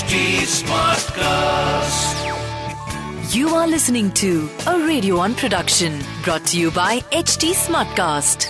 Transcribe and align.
HT 0.00 0.16
Smartcast. 0.64 2.16
You 3.34 3.48
are 3.50 3.66
listening 3.66 4.10
to 4.12 4.48
a 4.66 4.78
Radio 4.78 5.18
One 5.18 5.34
production 5.34 6.00
brought 6.24 6.46
to 6.46 6.58
you 6.58 6.70
by 6.70 7.00
HT 7.12 7.52
Smartcast. 7.52 8.48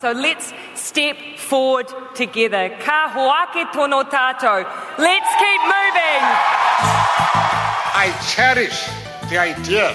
So 0.00 0.12
let's 0.12 0.52
step 0.76 1.16
forward 1.38 1.88
together. 2.14 2.68
Ka 2.78 3.10
hoake 3.10 3.66
tono 3.72 4.04
tato. 4.04 4.62
Let's 4.96 5.34
keep 5.42 5.60
moving. 5.66 6.22
I 8.04 8.14
cherish 8.32 8.88
the 9.28 9.38
idea 9.38 9.88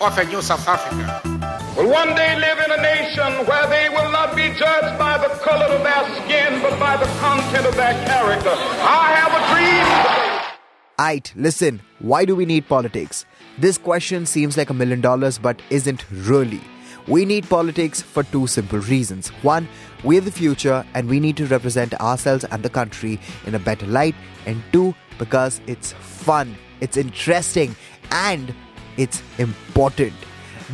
of 0.00 0.16
a 0.16 0.24
new 0.24 0.40
South 0.40 0.66
Africa. 0.66 1.51
Will 1.76 1.88
one 1.88 2.14
day 2.14 2.36
live 2.38 2.58
in 2.58 2.70
a 2.70 2.82
nation 2.82 3.46
where 3.46 3.66
they 3.68 3.88
will 3.88 4.10
not 4.10 4.36
be 4.36 4.48
judged 4.58 4.98
by 4.98 5.18
the 5.18 5.28
color 5.40 5.66
of 5.66 5.82
their 5.82 6.04
skin, 6.16 6.60
but 6.62 6.78
by 6.78 6.96
the 6.96 7.06
content 7.18 7.66
of 7.66 7.74
their 7.76 7.94
character. 8.06 8.50
I 8.50 9.12
have 9.16 9.32
a 9.32 9.42
dream. 9.54 10.52
Aight, 10.98 11.32
listen, 11.34 11.80
why 12.00 12.24
do 12.24 12.36
we 12.36 12.44
need 12.44 12.68
politics? 12.68 13.24
This 13.58 13.78
question 13.78 14.26
seems 14.26 14.56
like 14.56 14.70
a 14.70 14.74
million 14.74 15.00
dollars, 15.00 15.38
but 15.38 15.60
isn't 15.70 16.04
really. 16.10 16.60
We 17.08 17.24
need 17.24 17.48
politics 17.48 18.00
for 18.00 18.22
two 18.22 18.46
simple 18.46 18.78
reasons. 18.78 19.28
One, 19.42 19.66
we're 20.04 20.20
the 20.20 20.30
future 20.30 20.84
and 20.94 21.08
we 21.08 21.18
need 21.18 21.36
to 21.38 21.46
represent 21.46 21.94
ourselves 22.00 22.44
and 22.44 22.62
the 22.62 22.70
country 22.70 23.18
in 23.46 23.54
a 23.54 23.58
better 23.58 23.86
light. 23.86 24.14
And 24.46 24.62
two, 24.72 24.94
because 25.18 25.60
it's 25.66 25.92
fun, 25.92 26.54
it's 26.80 26.96
interesting, 26.96 27.74
and 28.10 28.54
it's 28.96 29.22
important. 29.38 30.14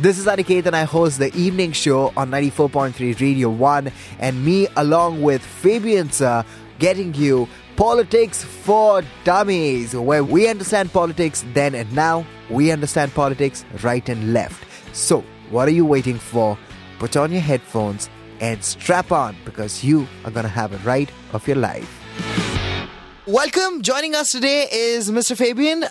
This 0.01 0.17
is 0.17 0.27
Aniket 0.27 0.65
and 0.65 0.77
I 0.77 0.83
host 0.83 1.19
the 1.19 1.35
evening 1.35 1.73
show 1.73 2.13
on 2.15 2.31
94.3 2.31 3.19
Radio 3.19 3.49
1 3.49 3.91
and 4.19 4.45
me 4.45 4.65
along 4.77 5.21
with 5.21 5.41
Fabian 5.41 6.09
sir 6.09 6.45
getting 6.79 7.13
you 7.15 7.49
Politics 7.75 8.41
for 8.41 9.03
Dummies 9.25 9.93
where 9.93 10.23
we 10.23 10.47
understand 10.47 10.93
politics 10.93 11.43
then 11.53 11.75
and 11.75 11.91
now. 11.93 12.25
We 12.49 12.71
understand 12.71 13.13
politics 13.13 13.65
right 13.83 14.07
and 14.07 14.31
left. 14.31 14.63
So, 14.95 15.21
what 15.49 15.67
are 15.67 15.71
you 15.71 15.85
waiting 15.85 16.17
for? 16.17 16.57
Put 16.97 17.17
on 17.17 17.33
your 17.33 17.41
headphones 17.41 18.09
and 18.39 18.63
strap 18.63 19.11
on 19.11 19.35
because 19.43 19.83
you 19.83 20.07
are 20.23 20.31
going 20.31 20.45
to 20.45 20.49
have 20.49 20.71
a 20.71 20.77
ride 20.87 21.11
of 21.33 21.45
your 21.45 21.57
life. 21.57 21.93
Welcome. 23.27 23.81
Joining 23.81 24.15
us 24.15 24.31
today 24.31 24.69
is 24.71 25.11
Mr. 25.11 25.35
Fabian. 25.35 25.83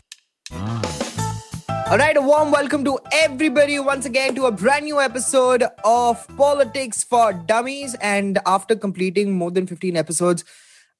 All 1.91 1.97
right, 1.97 2.15
a 2.19 2.21
warm 2.21 2.51
welcome 2.51 2.85
to 2.85 2.99
everybody 3.13 3.79
once 3.79 4.05
again 4.05 4.35
to 4.35 4.45
a 4.45 4.53
brand 4.53 4.85
new 4.85 5.01
episode 5.01 5.65
of 5.85 6.29
Politics 6.37 7.03
for 7.03 7.33
Dummies. 7.33 7.97
And 8.03 8.39
after 8.45 8.77
completing 8.77 9.33
more 9.33 9.51
than 9.51 9.67
15 9.67 9.97
episodes, 9.97 10.45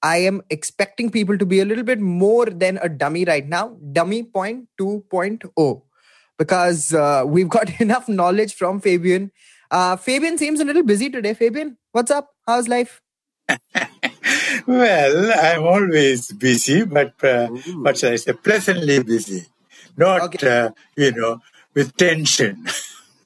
I 0.03 0.17
am 0.19 0.41
expecting 0.49 1.11
people 1.11 1.37
to 1.37 1.45
be 1.45 1.61
a 1.61 1.67
little 1.67 1.85
bit 1.85 2.01
more 2.01 2.47
than 2.47 2.79
a 2.81 2.89
dummy 2.89 3.27
right 3.27 3.47
now, 3.47 3.77
dummy 3.93 4.23
point 4.23 4.69
2.0, 4.81 5.83
because 6.39 6.95
uh, 6.95 7.25
we've 7.27 7.51
got 7.51 7.81
enough 7.83 8.09
knowledge 8.09 8.55
from 8.55 8.81
Fabian. 8.81 9.31
Uh, 9.71 9.97
Fabian 9.97 10.39
seems 10.39 10.59
a 10.59 10.65
little 10.65 10.83
busy 10.85 11.11
today. 11.11 11.35
Fabian, 11.35 11.77
what's 11.93 12.11
up? 12.11 12.31
How's 12.47 12.67
life? 12.67 13.03
Well, 14.67 15.33
I'm 15.33 15.63
always 15.63 16.33
busy, 16.33 16.85
but 16.85 17.13
uh, 17.25 17.49
what 17.77 17.97
should 17.97 18.13
I 18.13 18.17
say? 18.17 18.33
Pleasantly 18.35 19.03
busy, 19.03 19.47
not 19.99 20.23
Okay. 20.23 20.49
uh, 20.49 20.71
you 20.97 21.13
know 21.13 21.41
with 21.75 21.97
tension. 21.97 22.67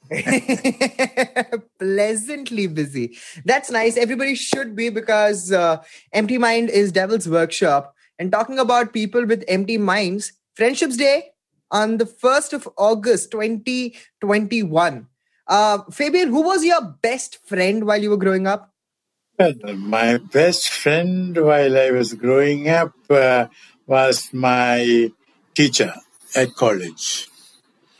Pleasantly 1.79 2.67
busy. 2.67 3.17
That's 3.45 3.71
nice. 3.71 3.97
Everybody 3.97 4.35
should 4.35 4.75
be 4.75 4.89
because 4.89 5.51
uh, 5.51 5.81
Empty 6.11 6.37
Mind 6.37 6.69
is 6.69 6.91
Devil's 6.91 7.27
Workshop. 7.27 7.95
And 8.19 8.31
talking 8.31 8.59
about 8.59 8.93
people 8.93 9.25
with 9.25 9.43
empty 9.47 9.77
minds, 9.77 10.33
Friendships 10.53 10.97
Day 10.97 11.31
on 11.71 11.97
the 11.97 12.05
1st 12.05 12.53
of 12.53 12.69
August 12.77 13.31
2021. 13.31 15.07
Uh, 15.47 15.79
Fabian, 15.91 16.29
who 16.29 16.41
was 16.43 16.63
your 16.63 16.81
best 17.01 17.39
friend 17.47 17.85
while 17.85 18.01
you 18.01 18.09
were 18.11 18.17
growing 18.17 18.45
up? 18.45 18.71
Well, 19.39 19.53
my 19.75 20.17
best 20.17 20.69
friend 20.69 21.35
while 21.35 21.77
I 21.77 21.89
was 21.91 22.13
growing 22.13 22.69
up 22.69 22.93
uh, 23.09 23.47
was 23.87 24.29
my 24.31 25.09
teacher 25.55 25.93
at 26.35 26.55
college. 26.55 27.27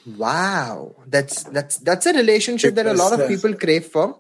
Wow, 0.06 0.96
that's 1.08 1.44
that's 1.44 1.78
that's 1.78 2.06
a 2.06 2.14
relationship 2.14 2.76
that 2.76 2.86
a 2.88 2.94
lot 2.94 3.14
of 3.14 3.22
uh, 3.22 3.28
people 3.28 3.54
crave 3.54 3.86
for. 3.86 4.20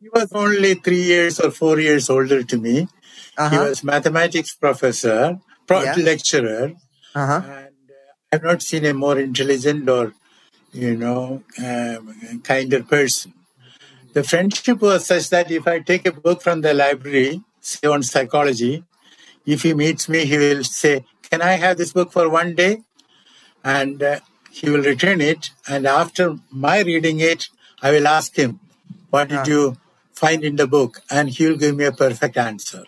He 0.00 0.08
was 0.08 0.32
only 0.32 0.74
three 0.74 1.02
years 1.02 1.38
or 1.38 1.50
four 1.50 1.78
years 1.78 2.08
older 2.08 2.42
to 2.42 2.56
me. 2.56 2.74
He 2.80 2.86
Uh-huh. 3.36 3.64
was 3.66 3.84
mathematics 3.84 4.54
professor, 4.54 5.38
pro- 5.66 5.82
Yeah. 5.84 5.96
lecturer, 5.96 6.72
Uh-huh. 7.14 7.40
and 7.44 7.84
uh, 7.92 8.32
I've 8.32 8.42
not 8.42 8.62
seen 8.62 8.84
a 8.86 8.94
more 8.94 9.18
intelligent 9.18 9.88
or, 9.88 10.14
you 10.72 10.96
know, 10.96 11.42
um, 11.58 12.40
kinder 12.42 12.82
person. 12.82 13.34
The 14.14 14.24
friendship 14.24 14.80
was 14.80 15.06
such 15.06 15.28
that 15.30 15.50
if 15.50 15.68
I 15.68 15.80
take 15.80 16.06
a 16.06 16.12
book 16.12 16.42
from 16.42 16.62
the 16.62 16.72
library, 16.74 17.42
say 17.60 17.86
on 17.86 18.02
psychology, 18.02 18.84
if 19.46 19.62
he 19.62 19.74
meets 19.74 20.08
me, 20.08 20.24
he 20.24 20.38
will 20.38 20.64
say, 20.64 21.04
"Can 21.30 21.42
I 21.42 21.52
have 21.64 21.76
this 21.76 21.92
book 21.92 22.12
for 22.12 22.28
one 22.28 22.54
day?" 22.54 22.82
And 23.64 24.02
uh, 24.02 24.20
he 24.50 24.70
will 24.70 24.82
return 24.82 25.20
it. 25.20 25.50
And 25.68 25.86
after 25.86 26.36
my 26.50 26.80
reading 26.80 27.20
it, 27.20 27.48
I 27.82 27.90
will 27.90 28.06
ask 28.06 28.36
him, 28.36 28.60
"What 29.10 29.28
did 29.28 29.46
you 29.46 29.76
find 30.12 30.44
in 30.44 30.56
the 30.56 30.66
book?" 30.66 31.02
And 31.10 31.30
he 31.30 31.46
will 31.46 31.56
give 31.56 31.76
me 31.76 31.84
a 31.84 31.92
perfect 31.92 32.36
answer. 32.36 32.84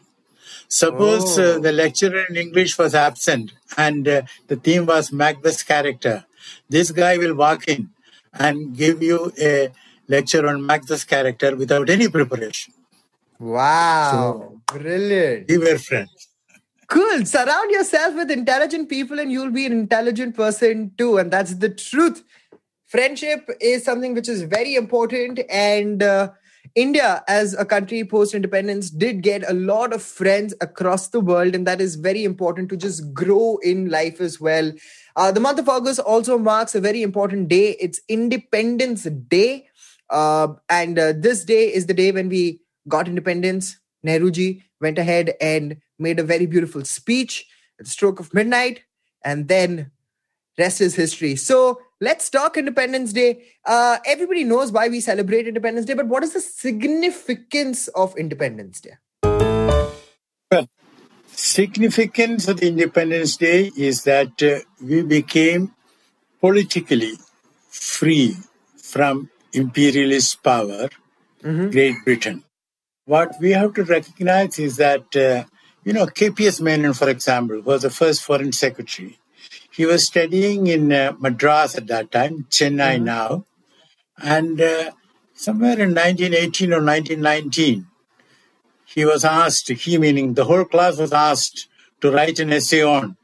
Suppose 0.69 1.39
uh, 1.39 1.59
the 1.59 1.71
lecturer 1.71 2.25
in 2.31 2.37
English 2.37 2.79
was 2.79 2.95
absent 2.95 3.53
and 3.77 4.09
uh, 4.09 4.23
the 4.49 4.57
theme 4.57 4.87
was 4.87 5.11
Macbeth's 5.13 5.63
character. 5.63 6.25
This 6.69 6.91
guy 6.91 7.19
will 7.19 7.35
walk 7.35 7.69
in 7.69 7.91
and 8.33 8.75
give 8.75 9.03
you 9.03 9.33
a 9.39 9.71
lecture 10.09 10.47
on 10.49 10.67
Macbeth's 10.67 11.05
character 11.05 11.55
without 11.57 11.91
any 11.91 12.09
preparation. 12.09 12.73
Wow, 13.39 14.61
brilliant. 14.67 15.49
We 15.49 15.59
were 15.59 15.77
friends. 15.77 16.29
Cool. 16.93 17.25
Surround 17.25 17.71
yourself 17.71 18.15
with 18.15 18.31
intelligent 18.31 18.91
people 18.91 19.19
and 19.19 19.33
you'll 19.33 19.51
be 19.51 19.65
an 19.65 19.73
intelligent 19.73 20.37
person 20.37 20.93
too. 20.99 21.17
And 21.17 21.31
that's 21.31 21.55
the 21.55 21.71
truth. 21.71 22.23
Friendship 22.85 23.49
is 23.63 23.83
something 23.83 24.13
which 24.13 24.29
is 24.29 24.43
very 24.43 24.75
important. 24.75 25.41
And 25.49 26.03
uh, 26.03 26.33
India, 26.75 27.25
as 27.29 27.55
a 27.55 27.65
country 27.65 28.05
post 28.05 28.35
independence, 28.35 28.91
did 28.91 29.23
get 29.23 29.43
a 29.49 29.55
lot 29.55 29.95
of 29.95 30.03
friends 30.03 30.53
across 30.61 31.09
the 31.09 31.21
world. 31.21 31.55
And 31.55 31.67
that 31.67 31.81
is 31.81 31.95
very 31.95 32.25
important 32.25 32.69
to 32.69 32.77
just 32.77 33.15
grow 33.15 33.57
in 33.63 33.89
life 33.89 34.21
as 34.21 34.39
well. 34.39 34.71
Uh, 35.17 35.33
the 35.33 35.41
month 35.41 35.61
of 35.61 35.71
August 35.71 35.99
also 36.01 36.37
marks 36.37 36.75
a 36.75 36.81
very 36.83 37.03
important 37.03 37.49
day. 37.49 37.71
It's 37.81 38.03
Independence 38.11 39.05
Day. 39.05 39.67
Uh, 40.11 40.49
and 40.69 40.99
uh, 40.99 41.15
this 41.17 41.43
day 41.47 41.73
is 41.73 41.87
the 41.87 41.95
day 41.95 42.13
when 42.13 42.29
we 42.29 42.61
got 42.87 43.09
independence. 43.09 43.79
Nehruji 44.07 44.63
went 44.79 44.99
ahead 44.99 45.33
and 45.41 45.79
made 46.03 46.19
a 46.19 46.25
very 46.25 46.47
beautiful 46.47 46.85
speech 46.85 47.47
at 47.79 47.87
the 47.87 47.91
stroke 47.91 48.21
of 48.21 48.35
midnight, 48.35 48.83
and 49.25 49.49
then 49.49 49.91
rest 50.59 50.81
is 50.81 50.95
history. 50.95 51.37
So 51.37 51.81
let's 52.01 52.29
talk 52.29 52.59
Independence 52.59 53.13
Day. 53.13 53.45
Uh, 53.65 53.99
everybody 54.05 54.45
knows 54.45 54.73
why 54.73 54.89
we 54.89 55.01
celebrate 55.01 55.49
Independence 55.49 55.87
Day, 55.87 55.95
but 55.95 56.09
what 56.09 56.23
is 56.23 56.35
the 56.35 56.41
significance 56.41 57.89
of 57.89 58.17
Independence 58.17 58.81
Day? 58.81 58.97
Well, 60.51 60.69
significance 61.29 62.49
of 62.49 62.61
the 62.61 62.69
Independence 62.69 63.37
Day 63.37 63.71
is 63.77 64.05
that 64.05 64.43
uh, 64.43 64.61
we 64.85 65.03
became 65.03 65.73
politically 66.41 67.15
free 67.71 68.37
from 68.77 69.31
imperialist 69.53 70.43
power, 70.43 70.89
Great 71.43 71.97
Britain. 72.05 72.45
What 73.05 73.35
we 73.41 73.51
have 73.51 73.75
to 73.75 73.85
recognize 73.85 74.59
is 74.59 74.77
that, 74.77 75.17
uh, 75.17 75.45
you 75.85 75.93
know, 75.93 76.07
KPS 76.07 76.61
Menon, 76.61 76.95
for 76.95 77.09
example, 77.09 77.61
was 77.61 77.83
the 77.83 77.91
first 77.91 78.23
foreign 78.23 78.53
secretary. 78.53 79.19
He 79.71 79.87
was 79.87 80.07
studying 80.07 80.67
in 80.67 80.93
uh, 80.93 81.13
Madras 81.19 81.75
at 81.77 81.87
that 81.89 82.13
time, 82.13 82.47
Chennai 82.51 83.03
now, 83.03 83.47
and 84.23 84.61
uh, 84.61 84.91
somewhere 85.35 85.81
in 85.81 85.95
1918 85.95 86.73
or 86.73 86.83
1919, 86.85 87.87
he 88.85 89.05
was 89.05 89.25
asked, 89.25 89.69
he 89.69 89.97
meaning 89.99 90.35
the 90.35 90.45
whole 90.45 90.65
class 90.67 90.99
was 90.99 91.13
asked 91.13 91.69
to 92.03 92.11
write 92.11 92.39
an 92.39 92.53
essay 92.53 92.83
on 92.83 93.17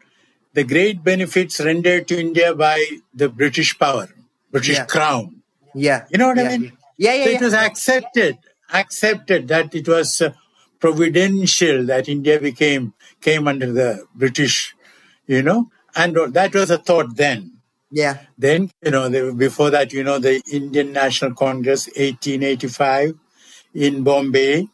the 0.54 0.64
great 0.64 1.04
benefits 1.04 1.60
rendered 1.60 2.08
to 2.08 2.18
India 2.18 2.54
by 2.54 2.84
the 3.14 3.28
British 3.28 3.78
power, 3.78 4.08
British 4.50 4.76
Yeah. 4.76 4.86
crown. 4.86 5.42
Yeah. 5.74 6.06
You 6.10 6.18
know 6.18 6.28
what 6.28 6.38
yeah. 6.38 6.44
I 6.44 6.58
mean? 6.58 6.72
Yeah, 6.96 7.14
yeah, 7.14 7.24
So 7.24 7.30
yeah. 7.30 7.36
it 7.36 7.42
was 7.42 7.54
accepted, 7.54 8.38
accepted 8.72 9.48
that 9.48 9.74
it 9.74 9.86
was 9.86 10.20
uh, 10.22 10.32
providential 10.80 11.84
that 11.86 12.08
India 12.08 12.40
became 12.40 12.94
came 13.20 13.48
under 13.48 13.72
the 13.72 14.04
British, 14.14 14.74
you 15.26 15.42
know, 15.42 15.70
and 15.96 16.16
that 16.34 16.54
was 16.54 16.70
a 16.70 16.78
thought 16.78 17.16
then. 17.16 17.58
yeah. 17.90 18.18
Then, 18.36 18.70
you 18.82 18.90
know, 18.90 19.08
the, 19.08 19.32
before 19.32 19.70
that, 19.70 19.92
you 19.92 20.04
know, 20.04 20.18
the 20.18 20.42
Indian 20.52 20.92
National 20.92 21.34
Congress, 21.34 21.86
1885 21.86 23.14
in 23.74 24.02
Bombay. 24.02 24.68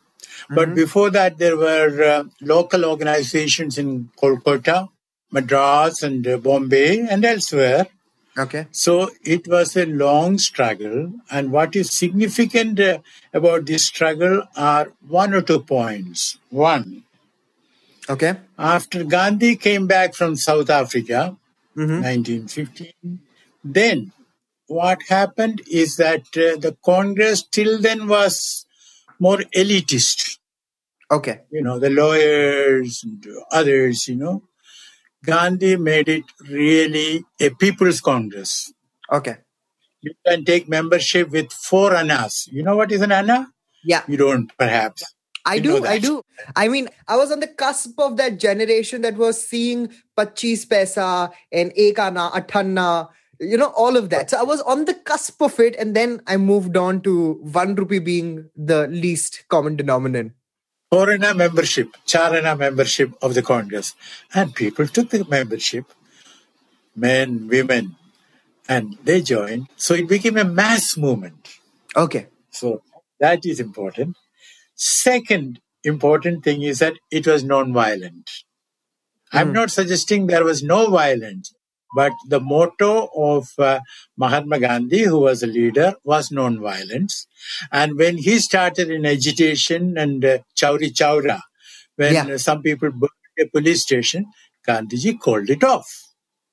But 0.50 0.74
before 0.74 1.10
that, 1.10 1.38
there 1.38 1.56
were 1.56 2.02
uh, 2.02 2.24
local 2.40 2.84
organizations 2.84 3.78
in 3.78 4.10
Kolkata, 4.20 4.88
Madras, 5.30 6.02
and 6.02 6.26
uh, 6.26 6.36
Bombay, 6.38 7.06
and 7.08 7.24
elsewhere. 7.24 7.86
Okay. 8.36 8.66
So 8.72 9.10
it 9.22 9.46
was 9.46 9.76
a 9.76 9.86
long 9.86 10.38
struggle. 10.38 11.12
And 11.30 11.52
what 11.52 11.76
is 11.76 11.96
significant 11.96 12.80
uh, 12.80 12.98
about 13.32 13.66
this 13.66 13.84
struggle 13.84 14.42
are 14.56 14.92
one 15.06 15.32
or 15.34 15.42
two 15.42 15.60
points. 15.60 16.38
One, 16.50 17.04
Okay. 18.08 18.34
after 18.58 19.02
Gandhi 19.04 19.56
came 19.56 19.86
back 19.86 20.14
from 20.14 20.36
South 20.36 20.68
Africa, 20.70 21.36
Mm-hmm. 21.76 22.02
1915, 22.02 23.18
then 23.64 24.12
what 24.68 25.00
happened 25.08 25.60
is 25.68 25.96
that 25.96 26.20
uh, 26.36 26.54
the 26.56 26.76
Congress 26.84 27.42
till 27.42 27.80
then 27.80 28.06
was 28.06 28.64
more 29.18 29.38
elitist. 29.56 30.38
Okay. 31.10 31.40
You 31.50 31.62
know, 31.62 31.80
the 31.80 31.90
lawyers 31.90 33.02
and 33.02 33.26
others, 33.50 34.06
you 34.06 34.14
know. 34.14 34.42
Gandhi 35.24 35.76
made 35.76 36.08
it 36.08 36.24
really 36.48 37.24
a 37.40 37.50
people's 37.50 38.00
Congress. 38.00 38.72
Okay. 39.10 39.36
You 40.00 40.12
can 40.26 40.44
take 40.44 40.68
membership 40.68 41.30
with 41.30 41.52
four 41.52 41.94
annas. 41.94 42.48
You 42.52 42.62
know 42.62 42.76
what 42.76 42.92
is 42.92 43.00
an 43.00 43.12
anna? 43.12 43.48
Yeah. 43.84 44.02
You 44.06 44.16
don't, 44.16 44.50
perhaps. 44.58 45.04
I 45.46 45.56
You 45.56 45.62
do, 45.62 45.86
I 45.86 45.98
do. 45.98 46.22
I 46.56 46.68
mean, 46.68 46.88
I 47.06 47.16
was 47.16 47.30
on 47.30 47.40
the 47.40 47.46
cusp 47.46 47.98
of 47.98 48.16
that 48.16 48.40
generation 48.40 49.02
that 49.02 49.16
was 49.16 49.46
seeing 49.46 49.88
25 50.16 50.68
paisa 50.68 51.32
and 51.52 51.72
ek 51.76 51.98
ana, 51.98 52.30
athanna, 52.30 53.08
you 53.40 53.58
know, 53.58 53.72
all 53.76 53.96
of 53.96 54.10
that. 54.10 54.30
So 54.30 54.38
I 54.38 54.42
was 54.42 54.62
on 54.62 54.86
the 54.86 54.94
cusp 54.94 55.42
of 55.42 55.60
it, 55.60 55.76
and 55.76 55.94
then 55.94 56.22
I 56.26 56.36
moved 56.38 56.76
on 56.76 57.02
to 57.02 57.34
one 57.42 57.74
rupee 57.74 57.98
being 57.98 58.48
the 58.56 58.86
least 58.88 59.44
common 59.48 59.76
denominator. 59.76 60.34
Anna 61.02 61.34
membership, 61.34 61.96
char 62.06 62.34
anna 62.34 62.56
membership 62.56 63.12
of 63.22 63.34
the 63.34 63.42
Congress. 63.42 63.94
And 64.34 64.54
people 64.54 64.86
took 64.86 65.10
the 65.10 65.24
membership, 65.24 65.86
men, 66.94 67.48
women, 67.48 67.96
and 68.68 68.98
they 69.04 69.22
joined. 69.22 69.68
So 69.76 69.94
it 69.94 70.08
became 70.08 70.36
a 70.36 70.44
mass 70.44 70.96
movement. 70.96 71.48
Okay. 71.96 72.28
So 72.50 72.82
that 73.20 73.44
is 73.44 73.60
important. 73.60 74.16
Second 74.74 75.60
important 75.82 76.44
thing 76.44 76.62
is 76.62 76.78
that 76.78 76.94
it 77.10 77.26
was 77.26 77.44
non-violent. 77.44 78.30
I'm 79.32 79.48
hmm. 79.48 79.54
not 79.54 79.70
suggesting 79.70 80.26
there 80.26 80.44
was 80.44 80.62
no 80.62 80.90
violence, 80.90 81.54
but 81.94 82.12
the 82.28 82.40
motto 82.40 83.08
of 83.16 83.48
uh, 83.58 83.80
Mahatma 84.16 84.58
Gandhi, 84.58 85.02
who 85.04 85.20
was 85.20 85.42
a 85.42 85.46
leader, 85.46 85.94
was 86.04 86.30
non-violence. 86.30 87.26
And 87.70 87.96
when 87.98 88.16
he 88.18 88.38
started 88.38 88.90
in 88.90 89.06
agitation 89.06 89.96
and 89.96 90.24
uh, 90.24 90.38
Chauri 90.56 90.90
Chaura, 90.90 91.40
when 91.96 92.14
Yeah. 92.14 92.36
some 92.36 92.62
people 92.62 92.90
burned 92.90 93.10
a 93.38 93.46
police 93.46 93.82
station, 93.82 94.26
Gandhiji 94.66 95.18
called 95.20 95.50
it 95.50 95.62
off. 95.62 95.86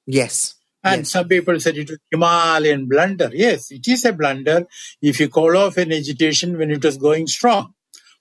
Yes. 0.06 0.56
And 0.84 1.02
Yes. 1.02 1.12
some 1.12 1.28
people 1.28 1.60
said 1.60 1.78
it 1.78 1.90
was 1.90 1.98
a 1.98 2.16
Himalayan 2.16 2.88
blunder. 2.88 3.30
Yes, 3.34 3.72
it 3.72 3.88
is 3.88 4.04
a 4.06 4.14
blunder 4.14 4.66
if 5.02 5.20
you 5.20 5.30
call 5.30 5.56
off 5.56 5.78
an 5.78 5.92
agitation 5.92 6.58
when 6.58 6.72
it 6.72 6.84
was 6.84 6.98
going 6.98 7.28
strong. 7.28 7.74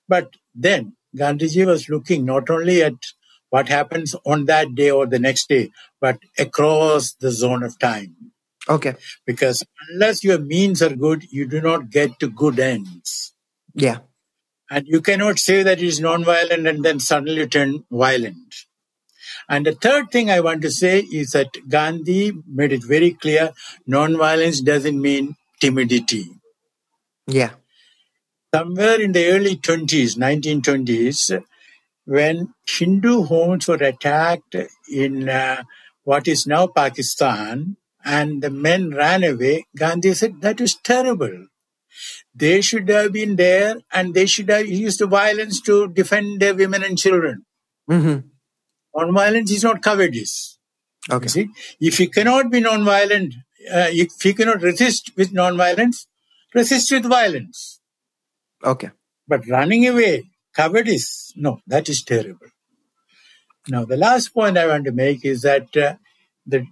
But 0.08 0.28
then 0.54 0.96
Gandhiji 1.16 1.66
was 1.66 1.88
looking 1.88 2.24
not 2.24 2.50
only 2.50 2.82
at 2.82 2.94
what 3.50 3.68
happens 3.68 4.14
on 4.24 4.46
that 4.46 4.74
day 4.74 4.90
or 4.90 5.06
the 5.06 5.18
next 5.18 5.48
day, 5.48 5.70
but 6.00 6.18
across 6.38 7.12
the 7.12 7.30
zone 7.30 7.62
of 7.62 7.78
time. 7.78 8.16
Okay. 8.68 8.94
Because 9.26 9.64
unless 9.90 10.24
your 10.24 10.38
means 10.38 10.82
are 10.82 10.94
good, 10.94 11.24
you 11.30 11.46
do 11.46 11.60
not 11.60 11.90
get 11.90 12.18
to 12.20 12.28
good 12.28 12.58
ends. 12.58 13.34
Yeah. 13.74 13.98
And 14.70 14.86
you 14.86 15.00
cannot 15.00 15.38
say 15.38 15.62
that 15.62 15.78
it 15.78 15.84
is 15.84 16.00
non-violent 16.00 16.66
and 16.66 16.84
then 16.84 17.00
suddenly 17.00 17.46
turn 17.48 17.84
violent. 17.90 18.54
And 19.48 19.66
the 19.66 19.74
third 19.74 20.12
thing 20.12 20.30
I 20.30 20.38
want 20.38 20.62
to 20.62 20.70
say 20.70 21.00
is 21.00 21.32
that 21.32 21.68
Gandhi 21.68 22.32
made 22.46 22.72
it 22.72 22.84
very 22.84 23.10
clear 23.12 23.50
non-violence 23.84 24.60
doesn't 24.60 25.00
mean 25.00 25.34
timidity. 25.60 26.26
Yeah. 27.26 27.50
Somewhere 28.54 29.00
in 29.00 29.10
the 29.10 29.26
early 29.28 29.56
20s, 29.56 30.16
1920s, 30.16 31.42
when 32.10 32.52
Hindu 32.66 33.22
homes 33.22 33.68
were 33.68 33.76
attacked 33.76 34.56
in 34.90 35.28
uh, 35.28 35.62
what 36.02 36.26
is 36.26 36.44
now 36.44 36.66
Pakistan 36.66 37.76
and 38.04 38.42
the 38.42 38.50
men 38.50 38.90
ran 38.90 39.22
away, 39.22 39.66
Gandhi 39.76 40.14
said 40.14 40.40
that 40.40 40.60
is 40.60 40.74
terrible. 40.74 41.46
They 42.34 42.62
should 42.62 42.88
have 42.88 43.12
been 43.12 43.36
there 43.36 43.76
and 43.92 44.12
they 44.12 44.26
should 44.26 44.48
have 44.48 44.66
used 44.66 44.98
the 44.98 45.06
violence 45.06 45.60
to 45.62 45.86
defend 45.86 46.40
their 46.40 46.56
women 46.56 46.82
and 46.82 46.98
children. 46.98 47.44
Mm-hmm. 47.88 48.26
Non-violence 48.96 49.52
is 49.52 49.62
not 49.62 49.80
cowardice. 49.80 50.58
Okay. 51.08 51.28
See, 51.28 51.48
if 51.80 52.00
you 52.00 52.10
cannot 52.10 52.50
be 52.50 52.58
non-violent, 52.58 53.34
uh, 53.72 53.86
if 53.90 54.24
you 54.24 54.34
cannot 54.34 54.62
resist 54.62 55.12
with 55.16 55.32
non-violence, 55.32 56.08
resist 56.54 56.90
with 56.90 57.04
violence. 57.04 57.80
Okay. 58.64 58.90
But 59.28 59.46
running 59.46 59.86
away, 59.86 60.24
cowardice, 60.54 61.32
no, 61.36 61.60
that 61.66 61.88
is 61.88 62.02
terrible. 62.02 62.48
Now, 63.68 63.84
the 63.84 63.96
last 63.96 64.32
point 64.34 64.58
I 64.58 64.66
want 64.66 64.84
to 64.86 64.92
make 64.92 65.24
is 65.24 65.42
that 65.42 65.76
uh, 65.76 65.94
the 66.46 66.66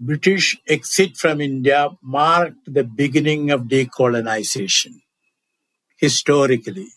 British 0.00 0.58
exit 0.68 1.16
from 1.16 1.40
India 1.40 1.90
marked 2.02 2.72
the 2.72 2.84
beginning 2.84 3.50
of 3.50 3.62
decolonization 3.62 5.00
historically. 5.98 6.88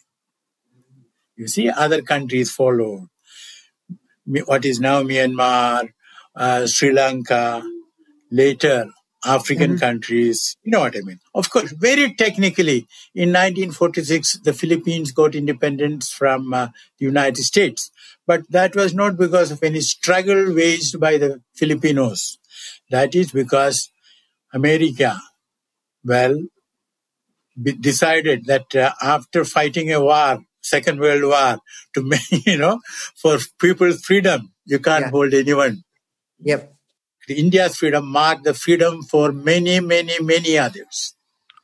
You 1.35 1.47
see, 1.47 1.69
other 1.69 2.01
countries 2.01 2.51
followed. 2.51 3.07
What 4.25 4.65
is 4.65 4.79
now 4.79 5.01
Myanmar, 5.03 5.89
uh, 6.35 6.67
Sri 6.67 6.91
Lanka, 6.91 7.63
later 8.29 8.89
African 9.25 9.77
countries. 9.77 10.55
You 10.63 10.71
know 10.71 10.79
what 10.81 10.95
I 10.95 11.01
mean? 11.01 11.19
Of 11.35 11.49
course, 11.49 11.71
very 11.71 12.13
technically, 12.13 12.87
in 13.13 13.29
1946, 13.33 14.39
the 14.43 14.53
Philippines 14.53 15.11
got 15.11 15.35
independence 15.35 16.09
from 16.11 16.53
uh, 16.53 16.67
the 16.99 17.05
United 17.05 17.43
States. 17.43 17.91
But 18.25 18.49
that 18.51 18.75
was 18.75 18.93
not 18.93 19.17
because 19.17 19.51
of 19.51 19.61
any 19.63 19.81
struggle 19.81 20.53
waged 20.53 20.99
by 20.99 21.17
the 21.17 21.41
Filipinos. 21.55 22.37
That 22.91 23.13
is 23.15 23.31
because 23.31 23.89
America, 24.53 25.19
well, 26.03 26.37
be- 27.61 27.73
decided 27.73 28.45
that 28.45 28.73
uh, 28.75 28.93
after 29.01 29.43
fighting 29.45 29.91
a 29.91 29.99
war, 30.01 30.39
Second 30.61 30.99
World 30.99 31.23
War, 31.23 31.59
to 31.95 32.01
make, 32.03 32.45
you 32.45 32.57
know, 32.57 32.79
for 33.15 33.37
people's 33.59 34.01
freedom, 34.03 34.53
you 34.65 34.79
can't 34.79 35.05
Yeah. 35.05 35.11
hold 35.11 35.33
anyone. 35.33 35.83
Yep. 36.39 36.73
The 37.29 37.35
India's 37.35 37.77
freedom 37.77 38.07
marked 38.07 38.43
the 38.43 38.55
freedom 38.55 39.03
for 39.03 39.31
many, 39.31 39.79
many, 39.79 40.19
many 40.19 40.57
others. 40.57 41.13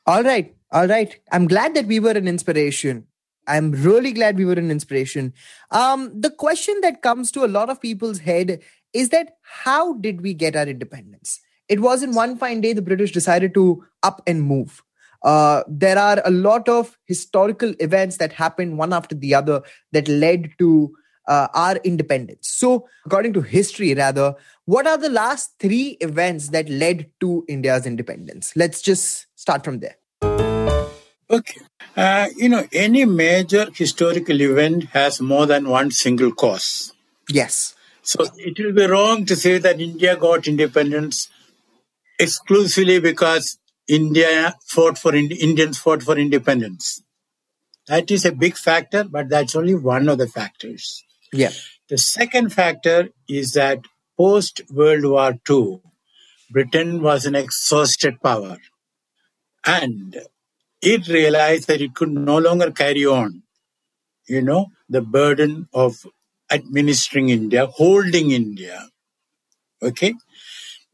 All 0.06 0.22
right. 0.22 0.54
All 0.70 0.86
right. 0.86 1.18
I'm 1.32 1.48
glad 1.48 1.74
that 1.74 1.86
we 1.86 1.98
were 1.98 2.12
an 2.12 2.28
inspiration. 2.28 3.08
I'm 3.48 3.72
really 3.72 4.12
glad 4.12 4.36
we 4.38 4.44
were 4.44 4.52
an 4.52 4.70
inspiration. 4.70 5.34
Um, 5.72 6.12
the 6.14 6.30
question 6.30 6.78
that 6.82 7.02
comes 7.02 7.32
to 7.32 7.44
a 7.44 7.50
lot 7.50 7.68
of 7.68 7.80
people's 7.80 8.20
head 8.20 8.60
is 8.92 9.08
that 9.08 9.38
how 9.42 9.94
did 9.94 10.20
we 10.20 10.34
get 10.34 10.54
our 10.54 10.68
independence? 10.68 11.40
It 11.68 11.80
wasn't 11.80 12.14
one 12.14 12.38
fine 12.38 12.60
day 12.60 12.72
the 12.72 12.80
British 12.80 13.10
decided 13.10 13.52
to 13.54 13.84
up 14.04 14.22
and 14.24 14.44
move. 14.44 14.84
Uh, 15.24 15.64
there 15.66 15.98
are 15.98 16.22
a 16.24 16.30
lot 16.30 16.68
of 16.68 16.96
historical 17.06 17.74
events 17.80 18.18
that 18.18 18.32
happened 18.32 18.78
one 18.78 18.92
after 18.92 19.16
the 19.16 19.34
other 19.34 19.62
that 19.90 20.06
led 20.06 20.52
to 20.60 20.94
uh, 21.26 21.48
our 21.54 21.76
independence. 21.76 22.48
So, 22.48 22.88
according 23.04 23.32
to 23.34 23.42
history, 23.42 23.94
rather, 23.94 24.34
what 24.64 24.86
are 24.86 24.98
the 24.98 25.08
last 25.08 25.54
three 25.58 25.96
events 26.00 26.48
that 26.48 26.68
led 26.68 27.10
to 27.20 27.44
India's 27.48 27.86
independence? 27.86 28.52
Let's 28.56 28.82
just 28.82 29.26
start 29.36 29.64
from 29.64 29.80
there. 29.80 29.96
Okay. 31.28 31.60
Uh, 31.96 32.28
you 32.36 32.48
know, 32.48 32.66
any 32.72 33.04
major 33.04 33.66
historical 33.74 34.40
event 34.40 34.84
has 34.90 35.20
more 35.20 35.46
than 35.46 35.68
one 35.68 35.90
single 35.90 36.32
cause. 36.32 36.92
Yes. 37.28 37.74
So 38.02 38.24
it 38.36 38.56
will 38.58 38.72
be 38.72 38.86
wrong 38.86 39.24
to 39.26 39.34
say 39.34 39.58
that 39.58 39.80
India 39.80 40.16
got 40.16 40.46
independence 40.46 41.28
exclusively 42.18 43.00
because 43.00 43.58
India 43.88 44.54
fought 44.64 44.98
for 44.98 45.14
Indians 45.14 45.78
fought 45.78 46.02
for 46.02 46.16
independence. 46.16 47.02
That 47.88 48.10
is 48.10 48.24
a 48.24 48.32
big 48.32 48.56
factor, 48.56 49.04
but 49.04 49.28
that's 49.28 49.54
only 49.54 49.74
one 49.74 50.08
of 50.08 50.18
the 50.18 50.26
factors. 50.26 51.04
Yeah. 51.36 51.52
The 51.88 51.98
second 51.98 52.52
factor 52.52 53.10
is 53.28 53.52
that 53.52 53.80
post 54.16 54.62
World 54.70 55.04
War 55.04 55.34
II, 55.48 55.80
Britain 56.50 57.02
was 57.02 57.26
an 57.26 57.34
exhausted 57.34 58.20
power. 58.22 58.58
And 59.64 60.16
it 60.80 61.08
realized 61.08 61.66
that 61.68 61.80
it 61.80 61.94
could 61.94 62.10
no 62.10 62.38
longer 62.38 62.70
carry 62.70 63.04
on, 63.04 63.42
you 64.28 64.42
know, 64.42 64.68
the 64.88 65.00
burden 65.00 65.68
of 65.72 66.06
administering 66.50 67.28
India, 67.28 67.66
holding 67.66 68.30
India. 68.30 68.88
Okay? 69.82 70.14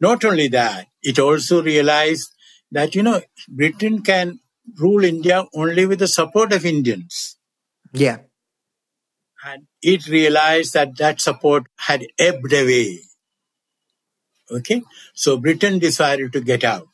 Not 0.01 0.25
only 0.25 0.49
that, 0.49 0.89
it 1.03 1.19
also 1.19 1.63
realized 1.63 2.31
that, 2.71 2.95
you 2.95 3.03
know, 3.03 3.21
Britain 3.49 4.03
can 4.03 4.41
rule 4.79 5.05
India 5.05 5.45
only 5.55 5.87
with 5.87 5.99
the 5.99 6.09
support 6.09 6.53
of 6.53 6.65
Indians. 6.65 7.37
Yeah. 7.93 8.19
And 9.45 9.67
it 9.83 10.07
realized 10.09 10.75
that 10.75 10.97
that 10.99 11.21
support 11.21 11.65
had 11.77 12.07
ebbed 12.19 12.53
away. 12.53 13.01
Okay, 14.51 14.83
so 15.15 15.37
Britain 15.37 15.79
decided 15.79 16.33
to 16.33 16.41
get 16.41 16.65
out. 16.65 16.89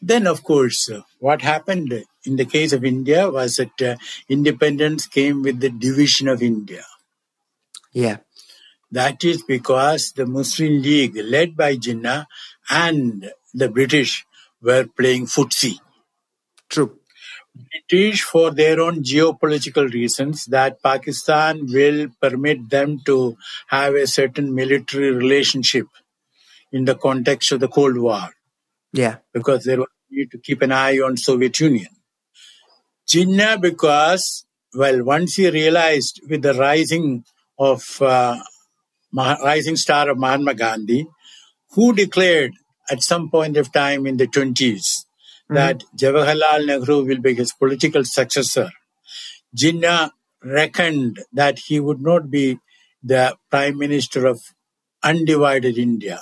Then, 0.00 0.26
of 0.26 0.42
course, 0.42 0.90
uh, 0.90 1.02
what 1.20 1.42
happened 1.42 2.04
in 2.24 2.36
the 2.36 2.44
case 2.44 2.72
of 2.72 2.84
India 2.84 3.30
was 3.30 3.56
that 3.56 3.80
uh, 3.80 3.96
independence 4.28 5.06
came 5.06 5.42
with 5.42 5.60
the 5.60 5.70
division 5.70 6.26
of 6.26 6.42
India. 6.42 6.84
Yeah. 7.92 8.18
That 8.90 9.22
is 9.24 9.44
because 9.44 10.12
the 10.16 10.26
Muslim 10.26 10.82
League, 10.82 11.16
led 11.16 11.56
by 11.56 11.76
Jinnah, 11.76 12.26
and 12.68 13.30
the 13.54 13.68
British 13.68 14.26
were 14.60 14.86
playing 14.86 15.26
footsie. 15.26 15.78
True. 16.68 16.98
British, 17.54 18.22
for 18.22 18.50
their 18.50 18.80
own 18.80 19.02
geopolitical 19.02 19.90
reasons, 19.92 20.46
that 20.46 20.82
Pakistan 20.82 21.66
will 21.66 22.08
permit 22.20 22.70
them 22.70 23.00
to 23.06 23.36
have 23.68 23.94
a 23.94 24.06
certain 24.06 24.54
military 24.54 25.10
relationship 25.10 25.86
in 26.72 26.86
the 26.86 26.94
context 26.94 27.52
of 27.52 27.60
the 27.60 27.68
Cold 27.68 27.98
War, 27.98 28.30
Yeah. 28.92 29.16
because 29.34 29.64
they 29.64 29.76
need 30.10 30.30
to 30.30 30.38
keep 30.38 30.62
an 30.62 30.72
eye 30.72 30.96
on 30.98 31.16
Soviet 31.18 31.60
Union. 31.60 31.88
Jinnah, 33.06 33.60
because 33.60 34.44
well, 34.74 35.04
once 35.04 35.34
he 35.34 35.50
realized 35.50 36.20
with 36.30 36.40
the 36.42 36.54
rising 36.54 37.24
of 37.58 38.00
uh, 38.00 38.38
rising 39.14 39.76
star 39.76 40.08
of 40.08 40.18
Mahatma 40.18 40.54
Gandhi, 40.54 41.06
who 41.72 41.92
declared 41.92 42.52
at 42.90 43.02
some 43.02 43.30
point 43.30 43.56
of 43.58 43.70
time 43.72 44.06
in 44.06 44.16
the 44.16 44.26
20s 44.26 45.04
that 45.48 45.78
mm-hmm. 45.80 45.96
Jawaharlal 45.96 46.66
Nehru 46.66 47.04
will 47.04 47.20
be 47.20 47.34
his 47.34 47.52
political 47.52 48.04
successor. 48.04 48.70
Jinnah 49.56 50.10
reckoned 50.44 51.20
that 51.32 51.58
he 51.66 51.78
would 51.80 52.00
not 52.00 52.30
be 52.30 52.58
the 53.02 53.36
prime 53.50 53.78
minister 53.78 54.26
of 54.26 54.40
undivided 55.02 55.76
India. 55.78 56.20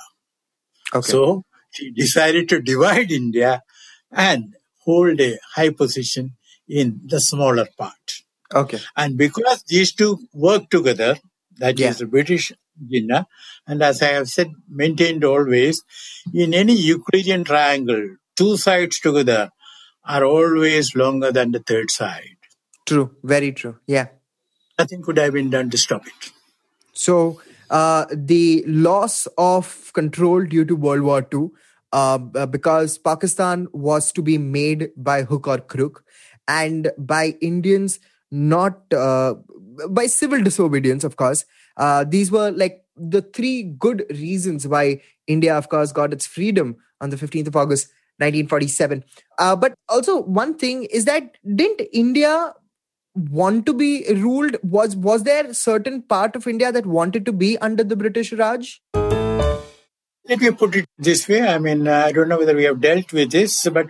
Okay. 0.95 1.11
So 1.11 1.45
he 1.73 1.91
decided 1.91 2.49
to 2.49 2.61
divide 2.61 3.11
India 3.13 3.63
and 4.11 4.57
hold 4.85 5.21
a 5.21 5.39
high 5.55 5.71
position 5.71 6.37
in 6.69 7.01
the 7.05 7.19
smaller 7.21 7.69
part. 7.79 7.95
okay. 8.55 8.79
And 8.97 9.17
because 9.17 9.63
these 9.69 9.93
two 9.93 10.19
work 10.33 10.71
together, 10.71 11.19
that 11.59 11.75
is 11.75 11.81
Yeah. 11.81 11.93
the 11.93 12.07
British 12.07 12.53
Jinnah, 12.93 13.27
and 13.67 13.83
as 13.83 14.03
I 14.03 14.13
have 14.15 14.29
said, 14.29 14.51
maintained 14.69 15.25
always, 15.25 15.83
in 16.33 16.55
any 16.55 16.75
Euclidean 16.75 17.45
triangle, 17.45 18.17
two 18.41 18.57
sides 18.57 18.99
together 18.99 19.51
are 20.05 20.25
always 20.25 20.95
longer 20.97 21.31
than 21.31 21.53
the 21.53 21.63
third 21.71 21.91
side. 21.91 22.37
True. 22.87 23.15
Very 23.23 23.53
true. 23.53 23.77
Yeah. 23.87 24.07
Nothing 24.79 25.03
could 25.03 25.19
have 25.19 25.35
been 25.35 25.51
done 25.51 25.69
to 25.71 25.79
stop 25.79 26.07
it. 26.07 26.33
So 26.95 27.41
uh, 27.69 28.07
the 28.11 28.65
loss 28.67 29.29
of 29.37 29.93
control 29.93 30.45
due 30.45 30.65
to 30.65 30.75
World 30.75 31.03
War 31.03 31.27
II, 31.33 31.51
uh, 31.93 32.47
because 32.47 32.97
Pakistan 32.99 33.69
was 33.73 34.11
to 34.13 34.23
be 34.23 34.39
made 34.39 34.91
by 34.97 35.23
hook 35.23 35.47
or 35.47 35.59
crook, 35.59 36.05
and 36.49 36.91
by 36.97 37.37
Indians, 37.41 38.01
not 38.31 38.93
uh, 38.93 39.35
by 39.89 40.07
civil 40.07 40.43
disobedience, 40.43 41.05
of 41.05 41.17
course. 41.17 41.45
Uh, 41.77 42.05
these 42.05 42.33
were 42.33 42.51
like 42.51 42.85
the 42.97 43.23
three 43.23 43.63
good 43.63 44.05
reasons 44.11 44.67
why 44.67 45.01
India, 45.27 45.57
of 45.57 45.69
course, 45.69 45.93
got 45.93 46.13
its 46.13 46.27
freedom 46.27 46.77
on 47.01 47.11
the 47.11 47.17
15th 47.17 47.49
of 47.49 47.57
August, 47.57 47.89
1947. 48.21 49.05
Uh, 49.39 49.57
but 49.57 49.75
also, 49.89 50.23
one 50.23 50.57
thing 50.57 50.85
is 50.85 51.05
that 51.07 51.37
didn't 51.45 51.83
India 51.93 52.55
want 53.15 53.67
to 53.67 53.73
be 53.75 54.05
ruled 54.15 54.57
was 54.63 54.95
was 54.95 55.25
there 55.25 55.53
certain 55.53 56.01
part 56.01 56.37
of 56.37 56.47
india 56.47 56.71
that 56.71 56.87
wanted 56.87 57.27
to 57.27 57.33
be 57.33 57.59
under 57.59 57.83
the 57.83 57.97
british 57.97 58.33
raj 58.33 58.81
Let 60.31 60.41
me 60.41 60.51
put 60.53 60.77
it 60.77 60.87
this 60.97 61.27
way. 61.29 61.41
I 61.43 61.59
mean, 61.59 61.89
uh, 61.89 62.05
I 62.07 62.13
don't 62.13 62.29
know 62.29 62.39
whether 62.39 62.55
we 62.55 62.63
have 62.65 62.81
dealt 62.81 63.13
with 63.13 63.33
this, 63.33 63.67
but 63.77 63.89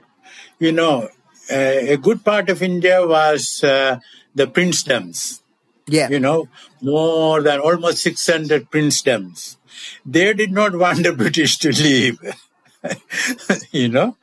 you 0.58 0.72
know, 0.72 1.08
uh, 1.52 1.94
a 1.94 1.96
good 1.98 2.24
part 2.24 2.48
of 2.48 2.62
India 2.62 3.06
was 3.06 3.62
uh, 3.62 3.98
the 4.34 4.46
princedoms. 4.46 5.42
yeah 5.96 6.08
you 6.08 6.20
know, 6.26 6.48
more 6.80 7.42
than 7.42 7.60
almost 7.60 7.98
600 8.08 8.70
princedoms. 8.70 9.56
They 10.16 10.32
did 10.32 10.52
not 10.60 10.78
want 10.84 11.02
the 11.02 11.12
British 11.12 11.58
to 11.58 11.72
leave, 11.72 12.18
you 13.82 13.88
know. 13.88 14.16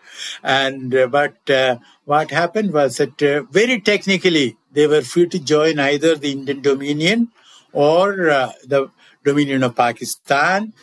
And 0.43 0.93
uh, 0.95 1.07
but 1.07 1.49
uh, 1.49 1.77
what 2.05 2.31
happened 2.31 2.73
was 2.73 2.97
that 2.97 3.21
uh, 3.21 3.43
very 3.51 3.79
technically 3.81 4.57
they 4.71 4.87
were 4.87 5.01
free 5.01 5.27
to 5.27 5.39
join 5.39 5.79
either 5.79 6.15
the 6.15 6.31
Indian 6.31 6.61
Dominion 6.61 7.31
or 7.73 8.29
uh, 8.29 8.51
the 8.65 8.89
Dominion 9.23 9.63
of 9.63 9.75
Pakistan. 9.75 10.73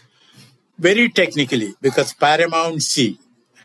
Very 0.78 1.08
technically, 1.08 1.74
because 1.80 2.12
Paramount 2.14 2.80
paramountcy 2.80 3.18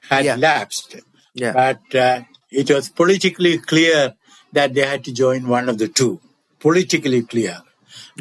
had 0.09 0.25
Yeah. 0.25 0.35
lapsed. 0.35 0.97
Yeah. 1.33 1.53
But 1.53 1.95
uh, 1.95 2.21
it 2.51 2.69
was 2.69 2.89
politically 2.89 3.57
clear 3.57 4.13
that 4.53 4.73
they 4.73 4.85
had 4.85 5.03
to 5.05 5.11
join 5.11 5.47
one 5.47 5.69
of 5.69 5.77
the 5.77 5.87
two. 5.87 6.19
Politically 6.59 7.23
clear. 7.23 7.61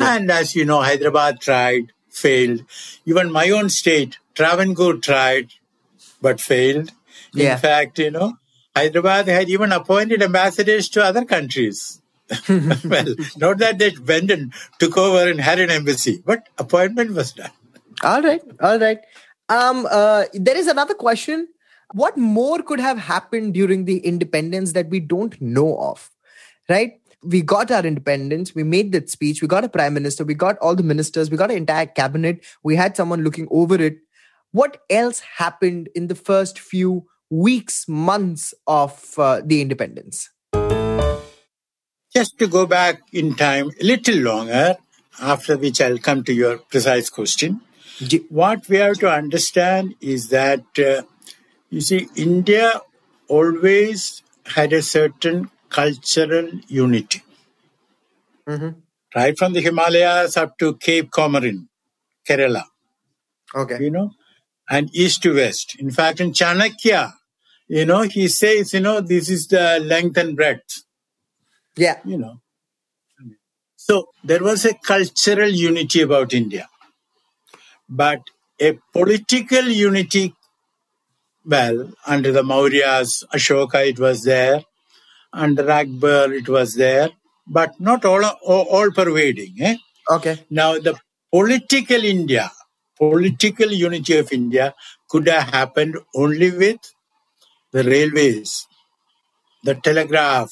And 0.01 0.31
as 0.31 0.55
you 0.55 0.65
know, 0.65 0.81
Hyderabad 0.83 1.41
tried, 1.41 1.93
failed. 2.11 2.63
Even 3.05 3.33
my 3.33 3.51
own 3.51 3.69
state, 3.69 4.19
Travancore 4.35 4.95
tried, 4.99 5.49
but 6.23 6.41
failed. 6.41 6.93
Yeah. 7.41 7.55
In 7.55 7.59
fact, 7.59 7.99
you 7.99 8.11
know, 8.11 8.35
Hyderabad 8.77 9.29
had 9.29 9.49
even 9.49 9.73
appointed 9.73 10.23
ambassadors 10.23 10.89
to 10.91 11.05
other 11.05 11.25
countries. 11.25 12.01
well, 12.49 13.15
not 13.37 13.59
that 13.59 13.79
they 13.79 13.93
went 14.07 14.31
and 14.31 14.53
took 14.79 14.97
over 14.99 15.29
and 15.29 15.41
had 15.41 15.59
an 15.59 15.71
embassy, 15.71 16.23
but 16.25 16.49
appointment 16.59 17.15
was 17.15 17.33
done. 17.33 17.51
all 18.03 18.23
right 18.23 18.43
all 18.61 18.79
right. 18.79 18.99
Um 19.49 19.87
uh, 19.91 20.25
there 20.35 20.57
is 20.57 20.67
another 20.67 20.95
question. 20.95 21.49
What 21.95 22.19
more 22.19 22.63
could 22.63 22.81
have 22.81 22.99
happened 22.99 23.55
during 23.55 23.87
the 23.87 23.99
independence 24.11 24.75
that 24.75 24.91
we 24.91 25.01
don't 25.01 25.41
know 25.41 25.79
of? 25.79 26.11
Right? 26.69 27.01
We 27.23 27.41
got 27.41 27.71
our 27.71 27.85
independence. 27.85 28.55
We 28.55 28.63
made 28.63 28.93
that 28.93 29.09
speech. 29.11 29.41
We 29.43 29.49
got 29.49 29.65
a 29.65 29.69
prime 29.69 29.95
minister. 29.95 30.25
We 30.25 30.35
got 30.35 30.59
all 30.59 30.77
the 30.77 30.83
ministers. 30.83 31.31
We 31.31 31.39
got 31.39 31.51
an 31.51 31.57
entire 31.57 31.87
cabinet. 31.87 32.45
We 32.63 32.77
had 32.77 32.95
someone 32.97 33.25
looking 33.25 33.49
over 33.51 33.81
it. 33.83 33.97
What 34.53 34.83
else 34.91 35.21
happened 35.21 35.89
in 35.95 36.09
the 36.09 36.15
first 36.15 36.59
few 36.59 37.07
weeks 37.31 37.89
months 37.89 38.55
of 38.67 39.15
uh, 39.19 39.41
the 39.45 39.61
independence 39.61 40.31
Just 42.15 42.39
to 42.39 42.47
go 42.47 42.67
back 42.67 43.03
in 43.13 43.35
time 43.35 43.71
a 43.81 43.85
little 43.85 44.17
longer, 44.17 44.77
after 45.21 45.57
which 45.59 45.81
I'll 45.81 45.99
come 45.99 46.25
to 46.25 46.33
your 46.33 46.59
precise 46.59 47.11
question. 47.11 47.61
What 48.31 48.69
we 48.69 48.77
have 48.79 48.99
to 48.99 49.11
understand 49.11 49.95
is 50.01 50.29
that, 50.29 50.65
uh, 50.79 51.03
you 51.69 51.81
see, 51.81 52.09
India 52.17 52.81
always 53.29 54.23
had 54.47 54.73
a 54.73 54.81
certain 54.83 55.51
cultural 55.69 56.51
unity. 56.69 57.23
Right 59.15 59.37
from 59.39 59.53
the 59.53 59.61
Himalayas 59.61 60.37
up 60.37 60.57
to 60.59 60.75
Cape 60.77 61.11
Comorin, 61.11 61.69
Kerala, 62.27 62.65
okay 63.55 63.79
you 63.81 63.91
know, 63.91 64.13
and 64.71 64.89
east 64.95 65.23
to 65.23 65.35
west. 65.35 65.77
In 65.79 65.91
fact, 65.91 66.21
in 66.21 66.33
Chanakya, 66.33 67.13
you 67.69 67.85
know, 67.85 68.03
he 68.03 68.29
says, 68.29 68.73
you 68.73 68.81
know, 68.81 69.01
this 69.01 69.29
is 69.29 69.47
the 69.49 69.79
length 69.81 70.17
and 70.17 70.37
breadth 70.37 70.83
yeah 71.77 71.99
you 72.05 72.19
know. 72.19 72.41
So 73.77 74.09
there 74.23 74.43
was 74.43 74.65
a 74.67 74.75
cultural 74.75 75.49
unity 75.49 76.03
about 76.03 76.35
India, 76.35 76.69
but 77.89 78.21
a 78.61 78.79
political 78.93 79.65
unity, 79.67 80.35
well, 81.47 81.91
under 82.07 82.33
the 82.33 82.43
Mauryas, 82.43 83.25
Ashoka, 83.35 83.87
it 83.87 83.99
was 83.99 84.25
there, 84.25 84.63
under 85.33 85.71
Akbar, 85.71 86.33
it 86.35 86.49
was 86.49 86.75
there, 86.75 87.09
but 87.47 87.81
not 87.81 88.05
all, 88.05 88.25
all, 88.25 88.67
all 88.69 88.91
pervading. 88.91 89.55
Eh? 89.61 89.77
okay 90.11 90.45
Now, 90.51 90.79
the 90.79 90.99
political 91.33 92.05
India, 92.05 92.51
political 92.99 93.73
unity 93.73 94.19
of 94.19 94.31
India 94.33 94.75
could 95.09 95.29
have 95.29 95.49
happened 95.49 95.97
only 96.15 96.51
with 96.51 96.81
the 97.73 97.85
railways, 97.85 98.67
the 99.65 99.75
telegraph, 99.75 100.51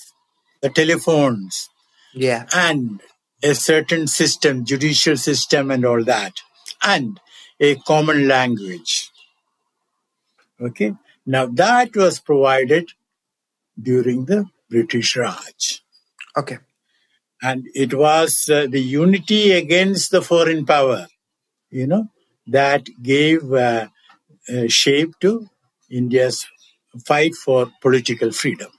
the 0.63 0.71
telephones, 0.71 1.69
yeah. 2.15 2.47
and 2.55 3.01
a 3.43 3.55
certain 3.55 4.07
system, 4.07 4.65
judicial 4.65 5.17
system, 5.17 5.71
and 5.71 5.85
all 5.85 6.03
that, 6.05 6.33
and 6.83 7.21
a 7.61 7.77
common 7.77 8.29
language. 8.29 9.11
Okay, 10.61 10.95
now 11.25 11.47
that 11.47 11.95
was 11.95 12.19
provided 12.19 12.91
during 13.81 14.25
the 14.25 14.47
British 14.71 15.17
Raj, 15.17 15.83
okay. 16.37 16.59
And 17.43 17.67
it 17.75 17.93
was 17.93 18.49
uh, 18.51 18.67
the 18.67 18.81
unity 18.81 19.53
against 19.53 20.11
the 20.11 20.23
foreign 20.23 20.65
power, 20.65 21.07
you 21.71 21.87
know, 21.87 22.09
that 22.47 22.87
gave 23.03 23.53
uh, 23.53 23.89
uh, 24.49 24.69
shape 24.69 25.13
to 25.21 25.49
India's 25.91 26.47
fight 27.07 27.35
for 27.45 27.71
political 27.83 28.33
freedom. 28.33 28.71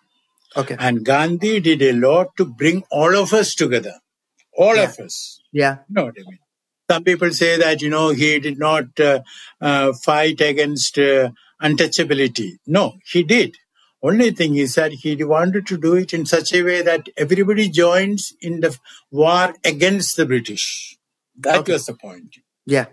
okay 0.56 0.76
And 0.80 1.06
Gandhi 1.06 1.60
did 1.60 1.82
a 1.82 1.94
lot 1.94 2.28
to 2.38 2.46
bring 2.46 2.84
all 2.92 3.16
of 3.16 3.34
us 3.34 3.56
together, 3.56 3.96
all 4.58 4.76
Yeah. 4.76 4.86
of 4.90 5.00
us. 5.00 5.18
Yeah. 5.52 5.78
You 5.90 5.96
know 5.96 6.06
what 6.06 6.16
I 6.22 6.24
mean? 6.30 6.40
Some 6.92 7.04
people 7.04 7.32
say 7.34 7.58
that, 7.58 7.82
you 7.82 7.90
know, 7.90 8.10
he 8.10 8.40
did 8.40 8.58
not 8.60 9.00
uh, 9.00 9.20
uh, 9.62 9.94
fight 10.04 10.42
against 10.42 10.98
uh, 11.00 11.30
untouchability. 11.62 12.50
No, 12.66 12.86
he 13.12 13.24
did. 13.24 13.56
Only 14.02 14.32
thing 14.32 14.56
is 14.56 14.76
that 14.76 14.94
he 14.94 15.12
wanted 15.24 15.68
to 15.68 15.78
do 15.78 15.96
it 15.96 16.14
in 16.14 16.26
such 16.26 16.54
a 16.54 16.64
way 16.64 16.82
that 16.82 17.08
everybody 17.18 17.70
joins 17.70 18.32
in 18.42 18.62
the 18.62 18.78
war 19.12 19.54
against 19.66 20.16
the 20.18 20.26
British. 20.26 20.98
That 21.48 21.60
Okay. 21.62 21.74
was 21.74 21.86
the 21.88 21.96
point. 21.96 22.36
Yeah. 22.66 22.86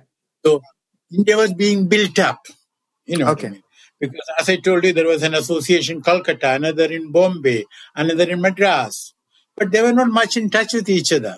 So 0.44 0.60
India 1.12 1.36
was 1.36 1.52
being 1.54 1.86
built 1.88 2.18
up. 2.18 2.40
You 3.06 3.18
know 3.18 3.28
Okay. 3.32 3.48
I 3.48 3.50
mean? 3.52 3.63
Because 4.08 4.30
as 4.38 4.48
I 4.48 4.56
told 4.56 4.84
you, 4.84 4.92
there 4.92 5.06
was 5.06 5.22
an 5.22 5.34
association 5.34 5.96
in 5.96 6.02
Calcutta, 6.02 6.50
another 6.54 6.84
in 6.90 7.10
Bombay, 7.12 7.64
another 7.94 8.30
in 8.30 8.40
Madras. 8.40 9.14
But 9.56 9.70
they 9.70 9.82
were 9.82 9.92
not 9.92 10.08
much 10.08 10.36
in 10.36 10.50
touch 10.50 10.72
with 10.74 10.88
each 10.88 11.12
other. 11.12 11.36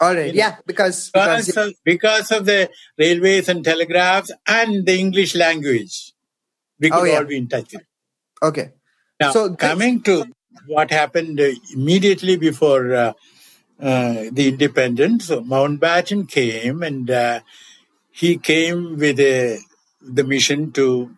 All 0.00 0.14
right. 0.14 0.26
You 0.26 0.32
know, 0.32 0.38
Yeah. 0.38 0.56
Because, 0.66 1.10
because 1.10 1.46
because 1.46 1.56
of, 1.68 1.74
because 1.84 2.32
of 2.32 2.44
the 2.46 2.70
railways 2.98 3.48
and 3.48 3.64
telegraphs 3.64 4.30
and 4.46 4.84
the 4.86 4.98
English 4.98 5.34
language, 5.34 6.12
we 6.80 6.90
could 6.90 6.98
Oh, 6.98 7.04
yeah. 7.04 7.18
all 7.18 7.24
be 7.24 7.36
in 7.36 7.48
touch 7.48 7.72
with. 7.72 7.82
okay. 8.42 8.70
Now, 9.20 9.30
So 9.30 9.54
coming 9.54 10.02
to 10.02 10.24
what 10.66 10.90
happened 10.90 11.40
uh, 11.40 11.50
immediately 11.72 12.36
before 12.36 12.92
uh, 12.94 13.12
uh, 13.80 14.24
the 14.32 14.48
independence, 14.48 15.26
so 15.26 15.40
Mountbatten 15.42 16.28
came 16.28 16.82
and 16.82 17.08
uh, 17.08 17.40
he 18.10 18.36
came 18.38 18.96
with 18.98 19.20
a, 19.20 19.58
the 20.00 20.24
mission 20.24 20.72
to 20.72 21.14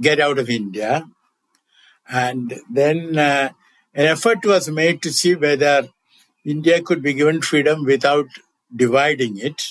get 0.00 0.20
out 0.20 0.38
of 0.38 0.48
India. 0.48 1.04
And 2.08 2.54
then 2.70 3.18
uh, 3.18 3.50
an 3.94 4.06
effort 4.06 4.44
was 4.44 4.68
made 4.68 5.02
to 5.02 5.12
see 5.12 5.34
whether 5.34 5.88
India 6.44 6.82
could 6.82 7.02
be 7.02 7.14
given 7.14 7.42
freedom 7.42 7.84
without 7.84 8.26
dividing 8.74 9.38
it. 9.38 9.62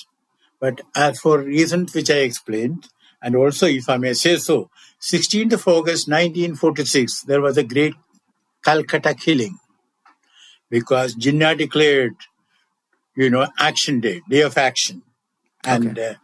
But 0.60 0.82
as 0.94 1.18
for 1.18 1.40
reasons 1.40 1.94
which 1.94 2.10
I 2.10 2.18
explained, 2.18 2.88
and 3.22 3.34
also 3.34 3.66
if 3.66 3.88
I 3.88 3.96
may 3.96 4.14
say 4.14 4.36
so, 4.36 4.70
16th 5.00 5.54
of 5.54 5.68
August 5.68 6.08
1946, 6.08 7.22
there 7.22 7.40
was 7.40 7.56
a 7.56 7.64
great 7.64 7.94
Calcutta 8.62 9.14
killing 9.14 9.58
because 10.68 11.14
Jinnah 11.14 11.56
declared, 11.56 12.14
you 13.16 13.30
know, 13.30 13.48
action 13.58 14.00
day, 14.00 14.20
day 14.28 14.42
of 14.42 14.56
action. 14.58 15.02
And 15.64 15.98
uh, 15.98 16.14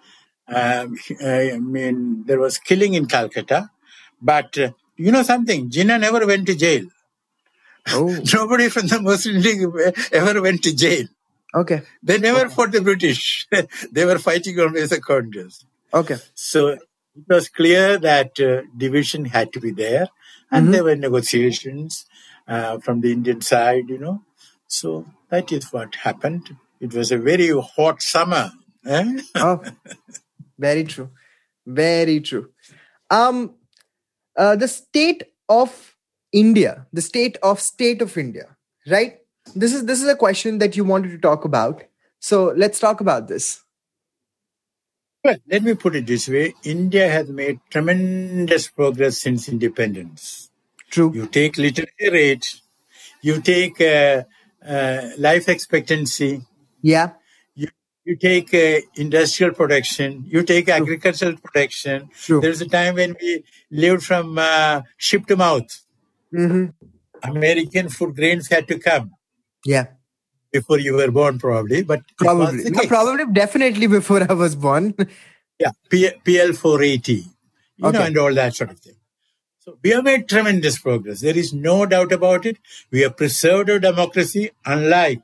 um, 0.49 0.97
I 1.25 1.59
mean, 1.59 2.25
there 2.27 2.39
was 2.39 2.59
killing 2.59 2.95
in 2.95 3.07
Calcutta, 3.07 3.71
but 4.21 4.57
uh, 4.59 4.71
you 4.97 5.13
know 5.13 5.23
something, 5.23 5.71
Jinnah 5.71 6.01
never 6.01 6.27
went 6.27 6.47
to 6.47 6.55
jail. 6.55 6.85
oh, 7.89 8.19
Nobody 8.35 8.69
from 8.69 8.87
the 8.89 9.01
Muslim 9.01 9.41
League 9.43 9.63
ever 10.13 10.41
went 10.43 10.63
to 10.65 10.75
jail. 10.75 11.07
okay. 11.55 11.83
They 12.03 12.19
never 12.19 12.49
fought 12.49 12.73
the 12.73 12.81
British. 12.83 13.47
they 13.93 14.05
were 14.05 14.19
fighting 14.19 14.59
always 14.61 14.91
the 14.91 15.01
Congress. 15.01 15.65
Okay. 15.93 16.17
So 16.35 16.69
it 16.69 16.81
was 17.29 17.49
clear 17.49 17.99
that 17.99 18.39
uh, 18.41 18.63
division 18.77 19.25
had 19.27 19.53
to 19.55 19.61
be 19.61 19.71
there, 19.71 20.09
and 20.51 20.73
there 20.75 20.85
were 20.85 20.97
negotiations 20.97 22.05
uh, 22.49 22.79
from 22.79 23.01
the 23.01 23.13
Indian 23.13 23.41
side, 23.41 23.89
you 23.89 23.99
know. 23.99 24.23
So 24.69 25.07
that 25.31 25.51
is 25.53 25.73
what 25.73 25.95
happened. 25.97 26.57
It 26.81 26.93
was 26.93 27.11
a 27.13 27.19
very 27.19 27.49
hot 27.77 28.03
summer. 28.03 28.53
eh? 28.85 29.21
Oh, 29.37 29.63
very 30.59 30.85
true. 30.85 31.11
Very 31.67 32.21
true. 32.21 32.51
Um, 33.11 33.55
uh, 34.37 34.57
the 34.57 34.69
state 34.69 35.25
of 35.49 35.97
India, 36.33 36.87
the 36.93 37.03
state 37.03 37.37
of 37.43 37.61
state 37.61 38.03
of 38.03 38.17
India, 38.17 38.57
right? 38.89 39.19
This 39.55 39.73
is 39.73 39.87
this 39.87 40.03
is 40.03 40.09
a 40.09 40.17
question 40.17 40.59
that 40.59 40.77
you 40.77 40.85
wanted 40.85 41.11
to 41.11 41.19
talk 41.19 41.45
about. 41.45 41.85
So 42.21 42.53
let's 42.57 42.79
talk 42.79 43.01
about 43.01 43.29
this. 43.29 43.63
Well, 45.25 45.37
let 45.49 45.63
me 45.63 45.75
put 45.75 45.97
it 45.97 46.07
this 46.07 46.29
way 46.29 46.55
India 46.65 47.09
has 47.09 47.29
made 47.29 47.61
tremendous 47.71 48.69
progress 48.69 49.19
since 49.19 49.49
independence. 49.49 50.51
True. 50.91 51.13
You 51.15 51.27
take 51.27 51.59
literacy 51.59 52.11
rate, 52.11 52.61
you 53.23 53.41
take 53.41 53.81
uh, 53.81 54.23
uh, 54.67 55.11
life 55.19 55.49
expectancy, 55.49 56.43
Yeah. 56.83 57.13
You, 58.07 58.17
take 58.17 58.55
uh, 58.55 58.81
industrial 58.95 59.53
production, 59.55 60.25
you 60.27 60.43
take 60.43 60.69
agricultural 60.69 61.37
production. 61.45 62.09
True. 62.15 62.41
There's 62.41 62.61
a 62.63 62.69
time 62.69 62.95
when 62.95 63.17
we 63.21 63.45
lived 63.71 64.05
from 64.05 64.39
uh, 64.39 64.83
ship 64.97 65.27
to 65.27 65.37
mouth. 65.37 65.71
hmm 66.33 66.67
American 67.25 67.89
food 67.89 68.15
grains 68.15 68.49
had 68.49 68.69
to 68.69 68.79
come 68.79 69.13
Yeah. 69.65 69.87
before 70.53 70.79
you 70.79 70.95
were 70.95 71.11
born, 71.11 71.39
probably. 71.39 71.83
But 71.83 72.03
Probably. 72.19 72.65
No, 72.71 72.83
probably 72.87 73.25
definitely 73.33 73.87
before 73.87 74.23
I 74.31 74.35
was 74.35 74.55
born. 74.55 74.95
Yeah, 75.59 75.71
P- 75.89 76.13
PL 76.27 76.53
480, 76.53 77.13
you 77.15 77.25
know, 77.93 78.03
and 78.03 78.19
all 78.19 78.35
that 78.35 78.55
sort 78.55 78.73
of 78.73 78.79
thing. 78.79 78.97
So 79.61 79.79
we 79.83 79.89
have 79.91 80.05
made 80.05 80.29
tremendous 80.29 80.79
progress. 80.79 81.21
There 81.23 81.35
is 81.45 81.55
no 81.55 81.87
doubt 81.87 82.13
about 82.13 82.45
it. 82.45 82.59
We 82.91 83.01
have 83.01 83.17
preserved 83.17 83.71
our 83.71 83.79
democracy, 83.79 84.51
unlike, 84.67 85.23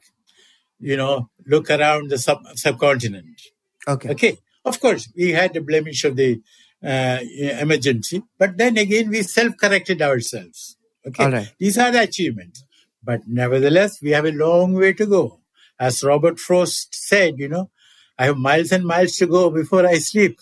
you 0.80 0.96
know, 0.96 1.28
look 1.46 1.70
around 1.70 2.10
the 2.10 2.18
sub- 2.18 2.46
subcontinent. 2.54 3.40
okay. 3.88 4.10
Okay. 4.10 4.38
Of 4.64 4.78
course, 4.80 5.08
we 5.16 5.30
had 5.30 5.54
the 5.54 5.60
blemish 5.60 6.04
of 6.04 6.14
the 6.14 6.40
uh, 6.84 7.18
emergency, 7.60 8.22
but 8.38 8.56
then 8.56 8.76
again, 8.76 9.08
we 9.10 9.22
self 9.22 9.56
corrected 9.56 10.00
ourselves. 10.02 10.76
Okay. 11.06 11.24
All 11.24 11.32
right. 11.32 11.52
These 11.58 11.78
are 11.78 11.90
the 11.90 12.02
achievements. 12.02 12.64
But 13.02 13.22
nevertheless, 13.26 14.00
we 14.00 14.10
have 14.10 14.24
a 14.24 14.30
long 14.30 14.74
way 14.74 14.92
to 14.92 15.06
go. 15.06 15.40
As 15.80 16.04
Robert 16.04 16.38
Frost 16.38 16.94
said, 16.94 17.34
you 17.38 17.48
know, 17.48 17.70
I 18.16 18.26
have 18.26 18.36
miles 18.36 18.70
and 18.70 18.84
miles 18.84 19.16
to 19.16 19.26
go 19.26 19.50
before 19.50 19.84
I 19.84 19.98
sleep. 19.98 20.38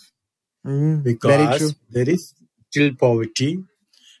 Very 0.63 1.03
true. 1.03 1.03
because 1.03 1.75
there 1.89 2.07
is 2.09 2.35
still 2.69 2.91
poverty. 2.93 3.57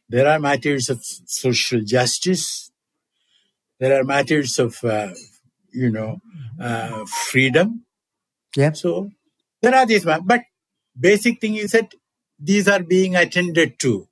There 0.09 0.27
are 0.27 0.39
matters 0.39 0.89
of 0.89 0.99
social 1.27 1.81
justice. 1.81 2.71
There 3.79 3.99
are 3.99 4.03
matters 4.03 4.57
of, 4.57 4.83
uh, 4.83 5.09
you 5.73 5.89
know, 5.89 6.19
uh, 6.59 7.05
freedom. 7.05 7.85
Yeah. 8.55 8.73
So 8.73 9.11
there 9.61 9.75
are 9.75 9.85
these, 9.85 10.05
but 10.05 10.41
basic 10.99 11.39
thing 11.41 11.55
is 11.55 11.71
that 11.71 11.93
these 12.39 12.67
are 12.67 12.81
being 12.83 13.15
attended 13.15 13.79
to, 13.79 14.07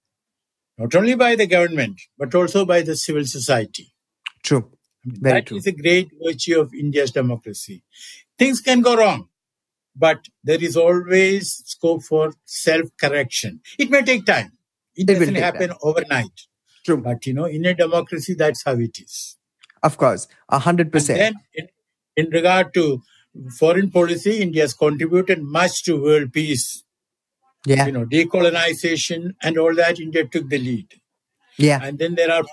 not 0.77 0.95
only 0.95 1.15
by 1.15 1.35
the 1.35 1.47
government 1.47 1.99
but 2.17 2.33
also 2.35 2.65
by 2.65 2.81
the 2.81 2.95
civil 2.95 3.25
society. 3.25 3.91
True. 4.43 4.71
Very 5.05 5.41
That 5.41 5.45
true. 5.47 5.57
is 5.57 5.67
a 5.67 5.71
great 5.71 6.09
virtue 6.23 6.59
of 6.59 6.73
India's 6.73 7.11
democracy. 7.11 7.83
Things 8.37 8.61
can 8.61 8.81
go 8.81 8.95
wrong, 8.95 9.29
but 9.95 10.25
there 10.43 10.61
is 10.63 10.77
always 10.77 11.63
scope 11.65 12.03
for 12.03 12.33
self-correction. 12.45 13.61
It 13.77 13.89
may 13.89 14.01
take 14.03 14.25
time. 14.25 14.53
It, 14.95 15.09
It 15.09 15.13
doesn't 15.13 15.35
happen 15.35 15.69
time. 15.69 15.77
overnight. 15.81 16.47
True. 16.85 16.97
But 16.97 17.25
you 17.25 17.33
know, 17.33 17.45
in 17.45 17.65
a 17.65 17.73
democracy, 17.73 18.33
that's 18.33 18.63
how 18.63 18.73
it 18.73 18.99
is. 18.99 19.37
Of 19.81 19.97
course. 19.97 20.27
A 20.49 20.59
hundred 20.59 20.87
And 20.87 20.91
percent. 20.91 21.19
then, 21.19 21.33
in, 21.53 21.67
in 22.25 22.31
regard 22.31 22.73
to 22.73 23.01
foreign 23.57 23.89
policy, 23.91 24.41
India 24.41 24.63
has 24.63 24.73
contributed 24.73 25.41
much 25.41 25.83
to 25.83 26.01
world 26.01 26.33
peace. 26.33 26.83
Yeah. 27.65 27.85
You 27.85 27.91
know, 27.91 28.05
decolonization 28.05 29.35
and 29.41 29.57
all 29.57 29.75
that. 29.75 29.99
India 29.99 30.25
took 30.25 30.49
the 30.49 30.57
lead. 30.57 30.87
Yeah. 31.57 31.79
And 31.83 31.99
then 31.99 32.15
there 32.15 32.31
are 32.31 32.43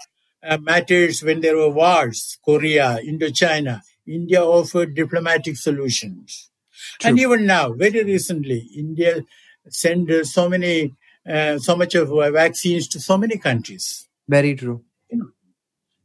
uh, 0.42 0.58
matters 0.58 1.22
when 1.22 1.40
there 1.40 1.56
were 1.56 1.70
wars, 1.70 2.38
Korea, 2.44 2.98
Indochina. 3.02 3.82
India 4.06 4.42
offered 4.42 4.94
diplomatic 4.94 5.56
solutions. 5.56 6.50
True. 6.98 7.08
And 7.08 7.18
even 7.18 7.46
now, 7.46 7.72
very 7.72 8.04
recently, 8.04 8.68
India 8.76 9.24
sent 9.68 10.10
uh, 10.10 10.22
so 10.24 10.48
many, 10.48 10.94
uh, 11.28 11.58
so 11.58 11.74
much 11.76 11.94
of 11.94 12.12
uh, 12.12 12.30
vaccines 12.30 12.86
to 12.88 13.00
so 13.00 13.16
many 13.16 13.38
countries. 13.38 14.08
Very 14.28 14.54
true. 14.54 14.84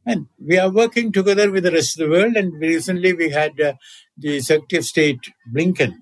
And 0.06 0.28
we 0.40 0.58
are 0.58 0.72
working 0.72 1.12
together 1.12 1.52
with 1.52 1.64
the 1.64 1.72
rest 1.72 2.00
of 2.00 2.08
the 2.10 2.12
world. 2.12 2.36
And 2.36 2.54
recently 2.60 3.14
we 3.14 3.30
had 3.30 3.60
uh, 3.62 3.74
the 4.18 4.40
Secretary 4.40 4.80
of 4.80 4.86
State, 4.86 5.20
Blinken, 5.54 5.94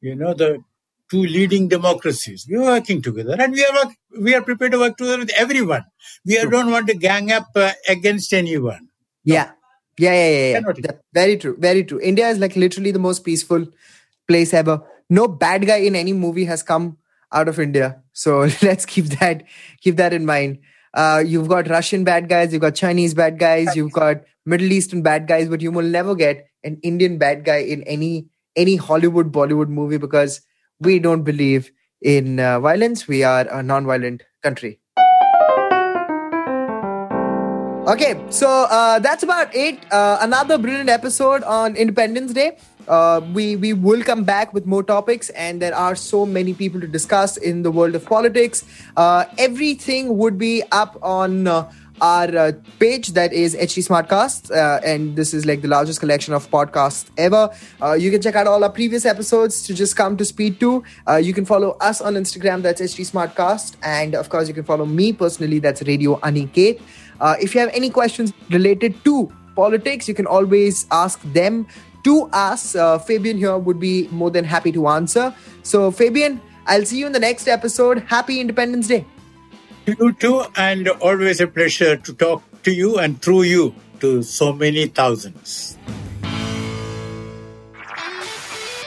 you 0.00 0.14
know, 0.14 0.32
the 0.34 0.62
two 1.10 1.22
leading 1.22 1.68
democracies. 1.68 2.46
We 2.48 2.56
are 2.56 2.62
working 2.64 3.02
together 3.02 3.36
and 3.38 3.52
we 3.52 3.64
are, 3.64 3.74
work, 3.74 3.94
we 4.20 4.34
are 4.34 4.42
prepared 4.42 4.72
to 4.72 4.78
work 4.78 4.96
together 4.96 5.18
with 5.18 5.30
everyone. 5.36 5.84
We 6.24 6.36
don't 6.36 6.70
want 6.70 6.86
to 6.86 6.94
gang 6.94 7.30
up 7.32 7.48
uh, 7.54 7.72
against 7.88 8.32
anyone. 8.32 8.88
Yeah. 9.24 9.50
Yeah, 9.98 10.14
yeah, 10.14 10.28
yeah, 10.28 10.52
yeah. 10.52 10.72
That- 10.82 11.00
very 11.12 11.36
true. 11.36 11.56
Very 11.58 11.84
true. 11.84 12.00
India 12.00 12.28
is 12.28 12.38
like 12.38 12.56
literally 12.56 12.90
the 12.92 12.98
most 12.98 13.24
peaceful 13.24 13.66
place 14.26 14.54
ever. 14.54 14.82
No 15.10 15.28
bad 15.28 15.66
guy 15.66 15.78
in 15.78 15.96
any 15.96 16.12
movie 16.12 16.44
has 16.46 16.62
come 16.62 16.96
out 17.32 17.48
of 17.48 17.58
India. 17.58 18.02
So 18.12 18.40
let's 18.62 18.86
keep 18.86 19.06
that 19.20 19.44
keep 19.82 19.96
that 19.96 20.12
in 20.12 20.24
mind. 20.24 20.58
Uh, 20.94 21.22
you've 21.24 21.48
got 21.48 21.68
Russian 21.68 22.04
bad 22.04 22.28
guys, 22.28 22.52
you've 22.52 22.62
got 22.62 22.74
Chinese 22.74 23.14
bad 23.14 23.38
guys, 23.38 23.76
you've 23.76 23.92
got 23.92 24.22
Middle 24.44 24.72
Eastern 24.72 25.02
bad 25.02 25.28
guys, 25.28 25.48
but 25.48 25.60
you 25.60 25.70
will 25.70 25.86
never 25.86 26.14
get 26.14 26.46
an 26.64 26.78
Indian 26.82 27.18
bad 27.18 27.44
guy 27.44 27.58
in 27.58 27.82
any 27.84 28.26
any 28.56 28.76
Hollywood 28.76 29.30
Bollywood 29.32 29.68
movie 29.68 29.98
because 29.98 30.40
we 30.80 30.98
don't 30.98 31.22
believe 31.22 31.70
in 32.02 32.40
uh, 32.40 32.58
violence. 32.58 33.06
We 33.06 33.22
are 33.22 33.46
a 33.48 33.62
non-violent 33.62 34.24
country. 34.42 34.80
Okay, 37.86 38.14
so 38.30 38.66
uh, 38.70 38.98
that's 38.98 39.22
about 39.22 39.54
it. 39.54 39.80
Uh, 39.92 40.18
another 40.20 40.58
brilliant 40.58 40.90
episode 40.90 41.42
on 41.44 41.76
Independence 41.76 42.32
Day. 42.32 42.58
Uh, 42.90 43.20
we 43.32 43.54
we 43.54 43.72
will 43.72 44.02
come 44.02 44.24
back 44.24 44.52
with 44.52 44.66
more 44.66 44.82
topics, 44.82 45.30
and 45.30 45.62
there 45.62 45.74
are 45.74 45.94
so 45.94 46.26
many 46.26 46.52
people 46.52 46.80
to 46.80 46.88
discuss 46.88 47.36
in 47.36 47.62
the 47.62 47.70
world 47.70 47.94
of 47.94 48.04
politics. 48.04 48.64
Uh, 48.96 49.24
everything 49.38 50.18
would 50.18 50.36
be 50.38 50.62
up 50.72 50.98
on. 51.02 51.46
Uh, 51.46 51.70
our 52.00 52.34
uh, 52.34 52.52
page 52.78 53.08
that 53.08 53.30
is 53.32 53.54
HT 53.54 53.86
Smartcast, 53.86 54.50
uh, 54.50 54.80
and 54.82 55.16
this 55.16 55.34
is 55.34 55.44
like 55.44 55.60
the 55.60 55.68
largest 55.68 56.00
collection 56.00 56.32
of 56.32 56.50
podcasts 56.50 57.10
ever. 57.18 57.50
Uh, 57.82 57.92
you 57.92 58.10
can 58.10 58.22
check 58.22 58.34
out 58.34 58.46
all 58.46 58.64
our 58.64 58.70
previous 58.70 59.04
episodes 59.04 59.62
to 59.64 59.74
just 59.74 59.96
come 59.96 60.16
to 60.16 60.24
speed 60.24 60.58
to. 60.60 60.82
Uh, 61.06 61.16
you 61.16 61.34
can 61.34 61.44
follow 61.44 61.76
us 61.80 62.00
on 62.00 62.14
Instagram, 62.14 62.62
that's 62.62 62.80
HT 62.80 63.10
Smartcast, 63.12 63.76
and 63.82 64.14
of 64.14 64.30
course, 64.30 64.48
you 64.48 64.54
can 64.54 64.64
follow 64.64 64.86
me 64.86 65.12
personally, 65.12 65.58
that's 65.58 65.82
Radio 65.82 66.16
Aniket. 66.20 66.80
Uh, 67.20 67.36
if 67.38 67.54
you 67.54 67.60
have 67.60 67.70
any 67.74 67.90
questions 67.90 68.32
related 68.48 69.04
to 69.04 69.30
politics, 69.54 70.08
you 70.08 70.14
can 70.14 70.26
always 70.26 70.86
ask 70.90 71.20
them 71.34 71.66
to 72.04 72.28
us. 72.32 72.74
Uh, 72.74 72.98
Fabian 72.98 73.38
here 73.38 73.56
would 73.56 73.80
be 73.80 74.08
more 74.10 74.30
than 74.30 74.44
happy 74.44 74.72
to 74.72 74.88
answer. 74.88 75.34
So, 75.62 75.90
Fabian, 75.90 76.40
I'll 76.66 76.84
see 76.84 76.98
you 76.98 77.06
in 77.06 77.12
the 77.12 77.20
next 77.20 77.48
episode. 77.48 78.04
Happy 78.06 78.40
Independence 78.40 78.88
Day. 78.88 79.04
You 79.86 80.12
too, 80.12 80.44
and 80.56 80.88
always 80.88 81.40
a 81.40 81.46
pleasure 81.46 81.96
to 81.96 82.14
talk 82.14 82.42
to 82.62 82.72
you 82.72 82.98
and 82.98 83.20
through 83.20 83.42
you 83.42 83.74
to 84.00 84.22
so 84.22 84.52
many 84.52 84.86
thousands. 84.86 85.76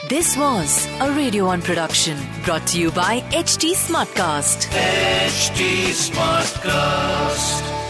This 0.08 0.36
was 0.36 0.86
a 1.00 1.10
Radio 1.12 1.46
1 1.46 1.62
production 1.62 2.18
brought 2.44 2.66
to 2.68 2.78
you 2.78 2.90
by 2.90 3.20
HT 3.32 3.72
Smartcast. 3.72 4.68
HT 4.70 5.90
Smartcast. 6.12 7.83